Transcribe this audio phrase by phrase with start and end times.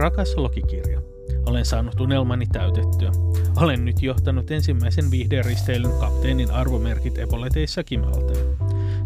[0.00, 1.00] Rakas logikirja.
[1.46, 3.12] Olen saanut unelmani täytettyä.
[3.56, 8.46] Olen nyt johtanut ensimmäisen viihderisteilyn kapteenin arvomerkit epoleteissa Kimalteen.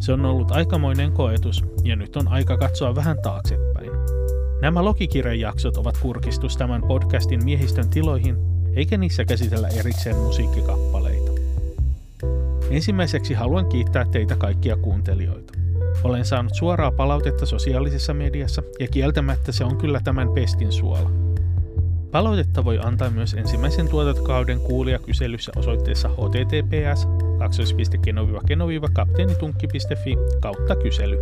[0.01, 3.91] Se on ollut aikamoinen koetus, ja nyt on aika katsoa vähän taaksepäin.
[4.63, 8.37] Nämä logikirjan jaksot ovat kurkistus tämän podcastin miehistön tiloihin,
[8.77, 11.33] eikä niissä käsitellä erikseen musiikkikappaleita.
[12.71, 15.54] Ensimmäiseksi haluan kiittää teitä kaikkia kuuntelijoita.
[16.05, 21.11] Olen saanut suoraa palautetta sosiaalisessa mediassa ja kieltämättä se on kyllä tämän pestin suola.
[22.11, 27.09] Palautetta voi antaa myös ensimmäisen tuotantokauden kuulijakyselyssä osoitteessa https
[28.93, 31.19] kapteenitunkki.fi kautta kysely.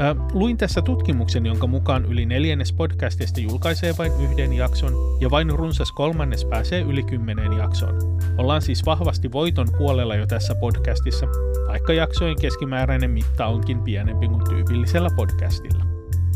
[0.00, 5.50] Ää, luin tässä tutkimuksen, jonka mukaan yli neljännes podcastista julkaisee vain yhden jakson ja vain
[5.50, 7.94] runsas kolmannes pääsee yli kymmeneen jaksoon.
[8.38, 11.26] Ollaan siis vahvasti voiton puolella jo tässä podcastissa,
[11.68, 15.84] vaikka jaksojen keskimääräinen mitta onkin pienempi kuin tyypillisellä podcastilla.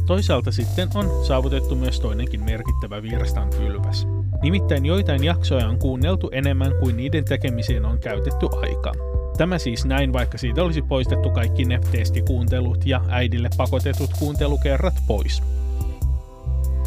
[0.07, 4.07] Toisaalta sitten on saavutettu myös toinenkin merkittävä virastan pylväs.
[4.42, 9.14] Nimittäin joitain jaksoja on kuunneltu enemmän kuin niiden tekemiseen on käytetty aikaa.
[9.39, 15.43] Tämä siis näin, vaikka siitä olisi poistettu kaikki ne testikuuntelut ja äidille pakotetut kuuntelukerrat pois.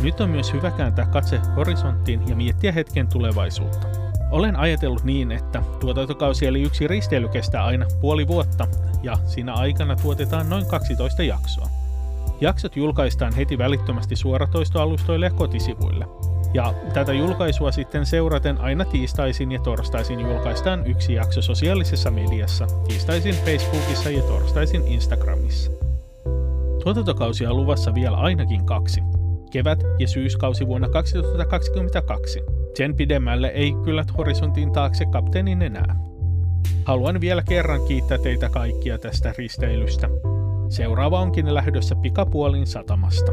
[0.01, 3.87] Nyt on myös hyvä kääntää katse horisonttiin ja miettiä hetken tulevaisuutta.
[4.31, 8.67] Olen ajatellut niin, että tuotantokausi eli yksi risteily kestää aina puoli vuotta
[9.03, 11.69] ja siinä aikana tuotetaan noin 12 jaksoa.
[12.41, 16.05] Jaksot julkaistaan heti välittömästi suoratoistoalustoille ja kotisivuille.
[16.53, 23.35] Ja tätä julkaisua sitten seuraten aina tiistaisin ja torstaisin julkaistaan yksi jakso sosiaalisessa mediassa, tiistaisin
[23.35, 25.71] Facebookissa ja torstaisin Instagramissa.
[26.83, 29.01] Tuotantokausia on luvassa vielä ainakin kaksi.
[29.51, 32.41] Kevät- ja syyskausi vuonna 2022.
[32.73, 35.95] Sen pidemmälle ei kyllä horisontin taakse kapteenin enää.
[36.85, 40.09] Haluan vielä kerran kiittää teitä kaikkia tästä risteilystä.
[40.69, 43.31] Seuraava onkin lähdössä pikapuolin satamasta.